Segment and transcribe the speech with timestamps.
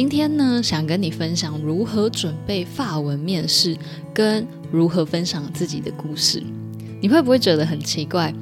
[0.00, 3.76] 今天呢，想跟你分享如何准备法文面试，
[4.14, 6.42] 跟如何分享自己的故事。
[7.02, 8.32] 你会不会觉得很奇怪？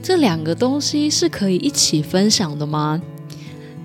[0.00, 3.02] 这两个东西是可以一起分享的吗？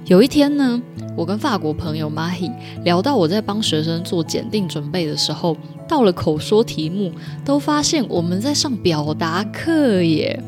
[0.05, 0.79] 有一天呢，
[1.17, 2.51] 我跟法国朋友 Mahi
[2.83, 5.57] 聊到我在帮学生做检定准备的时候，
[5.89, 7.11] 到了口说题目，
[7.43, 10.39] 都发现我们在上表达课耶，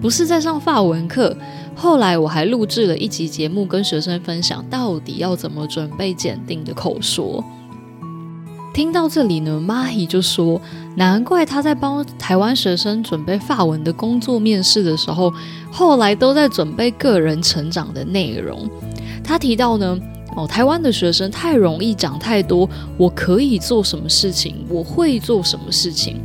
[0.00, 1.36] 不是在上法文课。
[1.80, 7.42] 后来我还录制了一集节目，跟学生分享到底要怎么准备检定的口说。
[8.74, 10.60] 听到这里呢妈咪就说
[10.96, 15.32] ：“难怪他在帮台湾学生准备法文的工作面试的时候，
[15.70, 18.68] 后来都在准备个人成长的内容。
[19.22, 19.96] 他提到呢，
[20.34, 26.20] 哦，台湾的学生太容易讲太多，我可以做什么事情，我会做什么事情。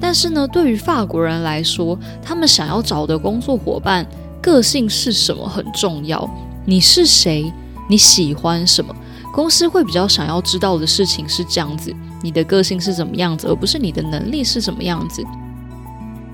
[0.00, 4.04] 但是呢，对于法国人来说，他们想要找的工作伙伴。”
[4.42, 6.28] 个性是什么很重要？
[6.66, 7.50] 你是谁？
[7.88, 8.94] 你喜欢什么？
[9.32, 15.22] 公司会比较想要知道的事情是这样子：你的个性是怎么样子，而不是你的能力是什么样子。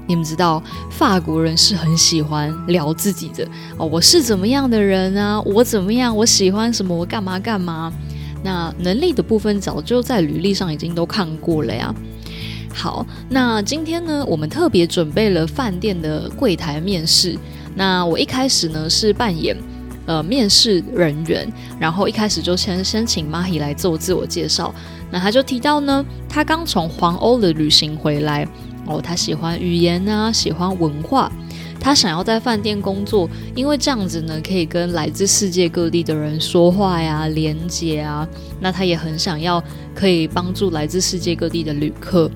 [0.06, 5.39] 你们知道，法国人是很喜欢聊自己的哦，我是怎么样的人啊？
[5.43, 6.17] 我怎么样？
[6.17, 6.97] 我喜欢什么？
[6.97, 7.93] 我干嘛干嘛？
[8.43, 11.95] 那能力的部分早就在履历上已经都看过了呀。
[12.72, 17.39] 好，那今天呢，我们特别准备了饭店的柜台面试。
[17.75, 19.57] 那我一开始呢是扮演
[20.07, 21.47] 呃面试人员，
[21.79, 24.75] 然后一开始就先先请 Mahi 来做自我介绍。
[25.11, 28.47] 那他就提到呢，他刚从黄欧的旅行回来
[28.87, 31.33] 哦，他喜欢语言啊，喜欢文化，
[31.81, 38.28] 他想要在饭店工作，因为这样子呢可以跟来自世界各地的人说话呀，连接啊。
[38.61, 39.62] 那他也很想要
[39.95, 42.31] 可以帮助来自世界各地的旅客。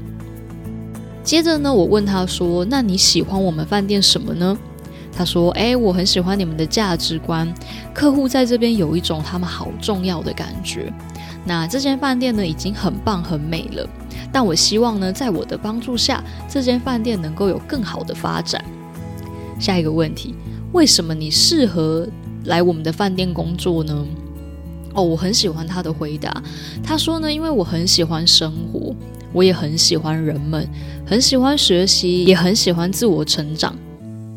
[1.23, 4.57] 接着呢，我问他说：“那你喜欢我们饭店什么呢？”
[5.15, 7.53] 他说：“哎，我很喜欢你们的价值观，
[7.93, 10.93] 客户在这边有一种他们好重要的感觉。
[11.45, 13.87] 那这间饭店呢，已经很棒很美了，
[14.33, 18.65] 但我希望呢，在我的帮助下，这间饭店能够有更好的发展。”
[19.61, 20.35] 下一个问题：
[20.73, 22.09] 为什么你适合
[22.45, 24.07] 来我们的饭店工作呢？
[24.95, 26.43] 哦，我很喜欢他的回答。
[26.83, 28.95] 他说呢，因为我很喜欢生活，
[29.33, 30.69] 我也很喜欢人们，
[31.07, 33.77] 很喜欢学习，也很喜欢自我成长。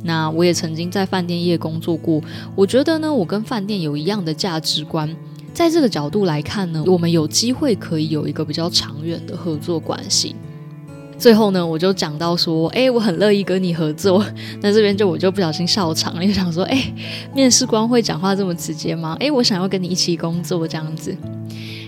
[0.06, 2.22] 那我也曾经在饭店业工作过，
[2.56, 5.10] 我觉得呢，我跟饭店有一样的价值观，
[5.52, 10.36] 在这个角度来看呢，我们有机会可以有一个比较长远的合作关系。
[11.18, 14.24] 最后呢，我就讲到说，哎，我很乐意跟你合作。
[14.62, 16.94] 那这边就我就不小心笑场了，就想说，哎，
[17.34, 19.18] 面试官会讲话这么直接吗？
[19.20, 21.16] 哎，我想要跟你一起工作这样子。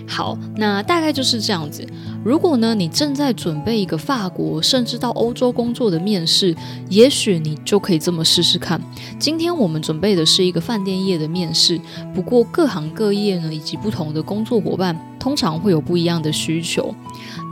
[0.08, 1.86] 好，那大概就是这样子。
[2.24, 6.56] 如果呢，你正在准备一个法国甚至到欧洲工作的面试，
[6.88, 8.80] 也许你就可以这么试试看。
[9.20, 11.78] 今天我们准备的是一个饭店业的面试，
[12.14, 16.94] 不过各行各业呢，以及不同的工作伙伴，通常会有不一样的需求。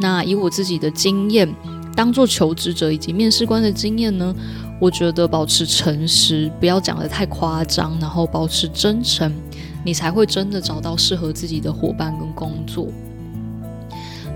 [0.00, 1.48] 那以我自己的经验，
[1.94, 4.34] 当做求职者以及面试官的经验呢，
[4.80, 9.30] 我觉得保持诚实，不要讲的太夸张，然后保持真诚。
[9.86, 12.88] 你才会真的找到适合自己的伙伴跟工作。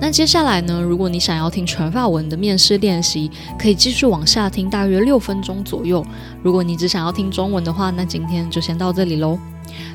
[0.01, 0.81] 那接下来呢？
[0.81, 6.03] 如果你想要听全法文的面试练习，可以继续往下听，大约六分钟左右。
[6.43, 9.39] 如果你只想要听中文的话，那今天就先到这里喽。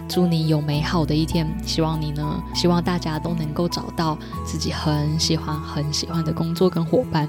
[0.07, 7.27] 祝你有美好的一天，希望你呢，希望大家都能够找到自己很喜欢、很喜欢的工作跟伙伴。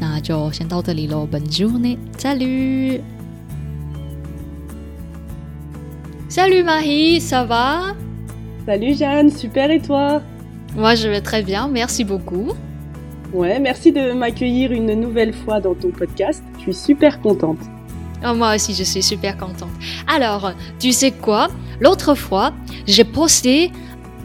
[0.00, 3.21] 那就先到这里喽本周呢，再见。
[6.32, 7.94] Salut Marie, ça va?
[8.64, 10.22] Salut Jeanne, super et toi?
[10.74, 12.52] Moi je vais très bien, merci beaucoup.
[13.34, 16.42] Ouais, merci de m'accueillir une nouvelle fois dans ton podcast.
[16.56, 17.58] Je suis super contente.
[18.26, 19.68] Oh, moi aussi, je suis super contente.
[20.08, 21.48] Alors, tu sais quoi?
[21.80, 22.54] L'autre fois,
[22.86, 23.70] j'ai posté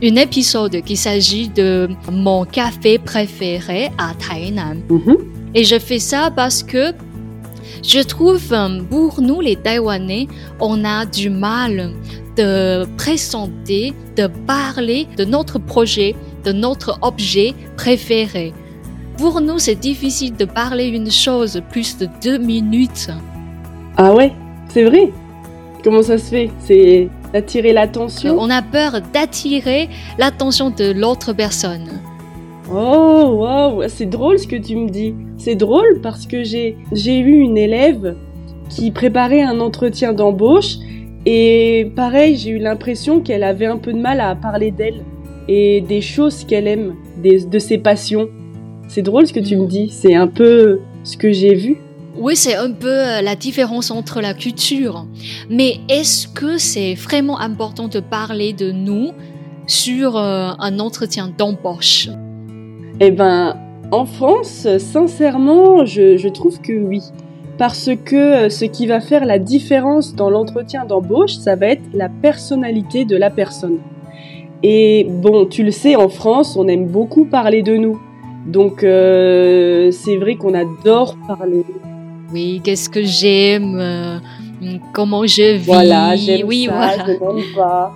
[0.01, 4.77] un épisode qui s'agit de mon café préféré à Tainan.
[4.89, 5.17] Mhm.
[5.53, 6.93] Et je fais ça parce que
[7.83, 10.27] je trouve euh, pour nous les Taïwanais,
[10.59, 11.91] on a du mal
[12.35, 18.53] de présenter, de parler de notre projet, de notre objet préféré.
[19.17, 23.09] Pour nous, c'est difficile de parler une chose plus de deux minutes.
[23.97, 24.31] Ah ouais,
[24.69, 25.11] c'est vrai.
[25.83, 26.51] Comment ça se fait?
[26.65, 28.37] C'est d'attirer l'attention?
[28.39, 29.89] On a peur d'attirer
[30.19, 31.99] l'attention de l'autre personne.
[32.69, 35.15] Oh, waouh, c'est drôle ce que tu me dis.
[35.37, 38.15] C'est drôle parce que j'ai eu une élève
[38.69, 40.77] qui préparait un entretien d'embauche
[41.25, 45.03] et pareil, j'ai eu l'impression qu'elle avait un peu de mal à parler d'elle
[45.47, 48.29] et des choses qu'elle aime, de ses passions.
[48.89, 51.77] C'est drôle ce que tu me dis, c'est un peu ce que j'ai vu.
[52.17, 55.05] Oui, c'est un peu euh, la différence entre la culture.
[55.49, 59.11] Mais est-ce que c'est vraiment important de parler de nous
[59.67, 62.09] sur euh, un entretien d'embauche?
[62.99, 63.57] Eh ben,
[63.91, 67.01] en France, sincèrement, je, trouve que oui.
[67.57, 71.83] Parce que euh, ce qui va faire la différence dans l'entretien d'embauche, ça va être
[71.93, 73.79] la personnalité de la personne.
[74.63, 77.99] Et bon, tu le sais, en France, on aime beaucoup parler de nous.
[78.45, 81.63] Donc, c'est vrai qu'on adore parler
[82.33, 84.19] oui, qu'est-ce que j'aime, euh,
[84.93, 85.65] comment je vis.
[85.65, 87.05] Voilà, j'aime oui, voilà.
[87.07, 87.93] je pas.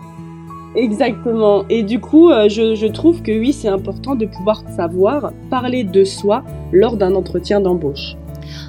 [0.76, 1.66] Exactement.
[1.70, 6.04] Et du coup, euh, je, trouve que oui, c'est important de pouvoir savoir parler de
[6.04, 8.16] soi lors d'un entretien d'embauche.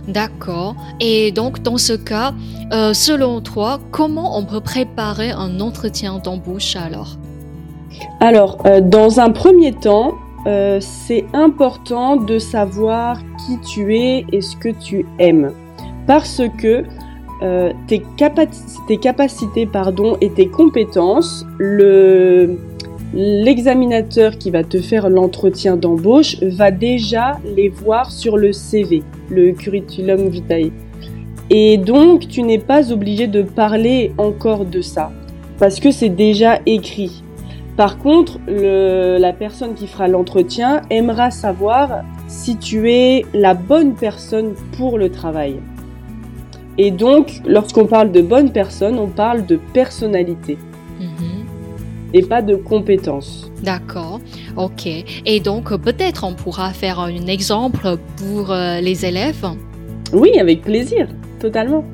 [0.09, 0.75] D'accord.
[1.01, 2.33] Et donc, dans ce cas,
[2.73, 7.17] euh, selon toi, comment on peut préparer un entretien d'embauche alors?
[8.21, 10.15] Alors, dans un premier temps,
[10.47, 15.53] euh, c'est important de savoir qui tu es et ce que tu aimes.
[16.07, 16.85] Parce que
[17.43, 21.45] euh, tes, capacités pardon, et tes compétences,
[23.15, 29.51] l'examinateur qui va te faire l'entretien d'embauche va déjà les voir sur le CV, le
[29.53, 30.71] curriculum vitae.
[31.51, 35.11] Et donc, tu n'es pas obligé de parler encore de ça,
[35.59, 37.25] parce que c'est déjà écrit.
[37.77, 44.55] Par contre, la personne qui fera l'entretien aimera savoir si tu es la bonne personne
[44.77, 45.57] pour le travail.
[46.79, 50.57] Et donc, lorsqu'on parle de bonne personne, on parle de personnalité
[50.99, 51.45] mhm.
[52.15, 53.51] et pas de compétence.
[53.63, 54.21] D'accord,
[54.57, 54.87] ok.
[55.27, 59.47] Et donc, peut-être on pourra faire un exemple pour euh, les élèves?
[60.13, 61.09] Oui, avec plaisir,
[61.41, 61.85] totalement.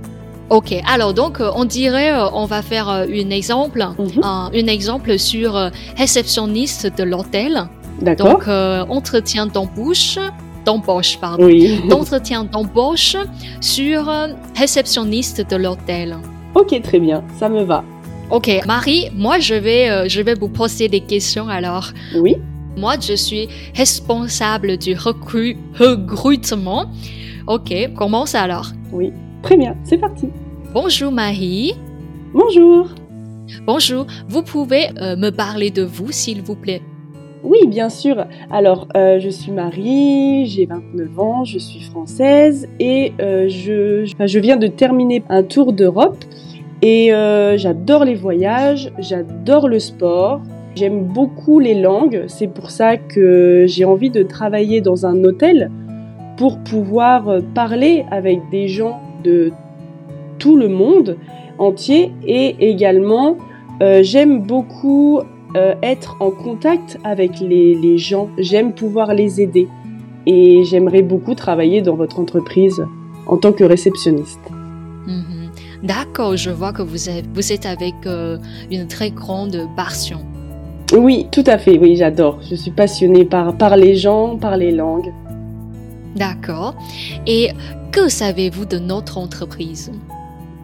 [0.50, 4.22] Ok, alors donc euh, on dirait, euh, on va faire euh, un exemple, mhm.
[4.22, 7.68] un, exemple sur réceptionniste de l'hôtel.
[8.00, 8.38] D'accord.
[8.38, 8.48] Donc
[8.88, 10.18] entretien d'embauche,
[10.68, 11.80] d'embauche pardon, oui.
[11.88, 13.16] d'entretien d'embauche
[13.60, 14.10] sur
[14.54, 16.16] réceptionniste de l'hôtel.
[16.54, 17.82] Ok, très bien, ça me va.
[18.30, 21.92] Ok, Marie, moi je vais, je vais vous poser des questions alors.
[22.14, 22.36] Oui.
[22.76, 26.84] Moi, je suis responsable du recrutement.
[27.48, 28.68] Ok, commence alors.
[28.92, 29.12] Oui.
[29.42, 30.28] Très bien, c'est parti.
[30.72, 31.74] Bonjour Marie.
[32.32, 32.88] Bonjour.
[33.66, 36.82] Bonjour, vous pouvez euh, me parler de vous s'il vous plaît
[37.44, 38.26] Oui, bien sûr.
[38.50, 44.56] Alors, euh, je suis Marie, j'ai 29 ans, je suis française et euh, je, viens
[44.56, 46.24] de terminer un tour d'Europe
[46.82, 47.08] et
[47.56, 50.40] j'adore les voyages, j'adore le sport.
[50.76, 55.72] J'aime beaucoup les langues, c'est pour ça que j'ai envie de travailler dans un hôtel
[56.36, 59.50] pour pouvoir parler avec des gens de
[60.38, 61.16] tout le monde
[61.58, 63.36] entier et également
[63.82, 65.20] euh, j'aime beaucoup
[65.58, 69.66] euh, être en contact avec les, gens, j'aime pouvoir les aider
[70.24, 72.80] et j'aimerais beaucoup travailler dans votre entreprise
[73.26, 74.40] en tant que réceptionniste.
[75.06, 75.50] Mhm.
[75.82, 78.38] D'accord, je vois que vous êtes, vous êtes avec euh,
[78.70, 80.20] une très grande passion.
[80.92, 82.38] Oui, tout à fait, oui, j'adore.
[82.48, 85.12] Je suis passionnée par, par les gens, par les langues.
[86.14, 86.74] D'accord.
[87.26, 87.50] Et
[87.90, 89.90] que savez-vous de notre entreprise?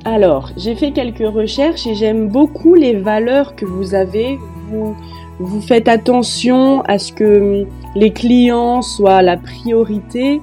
[0.06, 4.38] Alors, j'ai fait quelques recherches et j'aime beaucoup les valeurs que vous avez.
[4.68, 4.94] Vous,
[5.38, 7.64] vous faites attention à ce que
[7.96, 10.42] les clients soient la priorité.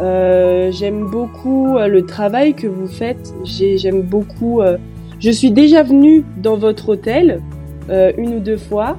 [0.00, 3.32] Euh, j'aime beaucoup euh, le travail que vous faites.
[3.44, 4.60] J'aime beaucoup.
[4.60, 4.76] Euh,
[5.20, 7.40] je suis déjà venue dans votre hôtel
[7.88, 8.96] une ou deux fois.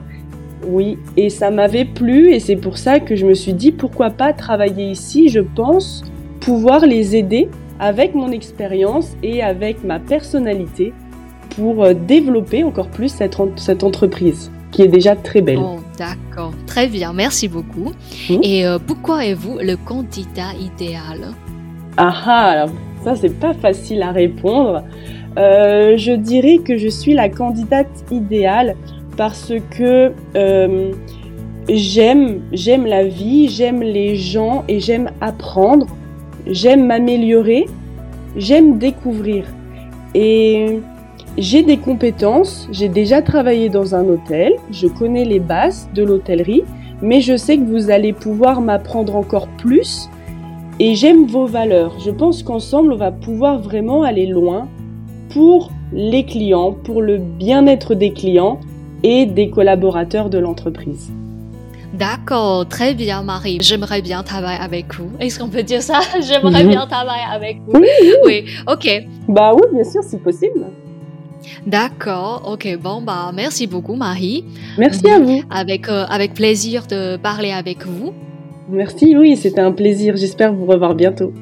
[0.66, 4.10] Oui, et ça m'avait plu et c'est pour ça que je me suis dit pourquoi
[4.10, 5.28] pas travailler ici.
[5.28, 6.04] Je pense
[6.40, 10.94] pouvoir les aider avec mon expérience et avec ma personnalité
[11.56, 15.60] pour euh, développer encore plus cette, cette entreprise qui est déjà très belle.
[15.60, 17.92] Oh, D'accord, très bien, merci beaucoup.
[18.30, 18.40] Mmh.
[18.44, 21.34] Et euh, pourquoi êtes-vous le candidat idéal?
[21.98, 22.70] Ah ah, alors
[23.04, 24.84] ça c'est pas facile à répondre.
[25.38, 28.76] Euh, je dirais que je suis la candidate idéale
[29.16, 30.12] parce que
[31.70, 35.88] j'aime, j'aime la vie, j'aime les gens et j'aime apprendre
[36.52, 37.66] j'aime m'améliorer,
[38.36, 39.46] j'aime découvrir.
[40.14, 40.80] Et
[41.38, 46.64] j'ai des compétences, j'ai déjà travaillé dans un hôtel, je connais les bases de l'hôtellerie,
[47.02, 50.10] mais je sais que vous allez pouvoir m'apprendre encore plus
[50.80, 52.00] et j'aime vos valeurs.
[52.00, 54.68] Je pense qu'ensemble, on va pouvoir vraiment aller loin
[55.30, 58.60] pour les clients, pour le bien-être des clients
[59.04, 61.12] et des collaborateurs de l'entreprise.
[61.98, 63.58] D'accord, très bien, Marie.
[63.62, 65.10] J'aimerais bien travailler avec vous.
[65.20, 66.00] Est-ce qu'on peut dire ça?
[66.22, 67.80] J'aimerais bien travailler avec vous.
[67.80, 67.88] Oui,
[68.24, 69.04] Oui, ok.
[69.28, 70.68] Bah oui, bien sûr, si possible.
[71.66, 72.78] D'accord, ok.
[72.80, 74.46] Bon, bah, merci beaucoup, Marie.
[74.78, 75.42] Merci à vous.
[75.50, 78.14] Avec, euh, avec plaisir de parler avec vous.
[78.70, 80.16] Merci, oui, c'était un plaisir.
[80.18, 81.34] J'espère vous revoir bientôt.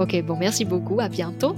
[0.00, 1.00] Ok, bon, merci beaucoup.
[1.00, 1.54] À bientôt.